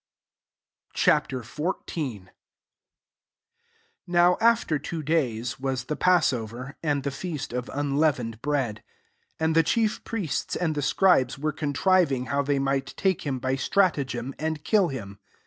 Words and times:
Ch. 0.95 1.09
XIV. 1.09 2.19
1 2.21 2.31
NOW 4.07 4.35
after 4.41 4.79
two 4.79 5.03
dayS) 5.03 5.59
was 5.59 5.83
the 5.83 5.95
passover, 5.95 6.75
and 6.81 7.03
t/ie 7.03 7.11
fea%t 7.13 7.55
of 7.55 7.69
unleavened 7.71 8.41
bread: 8.41 8.81
and 9.39 9.55
the 9.55 9.61
chief 9.61 10.03
priests 10.03 10.55
and 10.55 10.73
the 10.73 10.81
scribes 10.81 11.37
were 11.37 11.51
contriving 11.53 12.25
how 12.33 12.41
they 12.41 12.57
might 12.57 12.95
take 12.97 13.27
him 13.27 13.37
by 13.37 13.55
stra 13.55 13.91
tagem, 13.91 14.33
and 14.39 14.63
kill 14.63 14.87
him. 14.87 15.19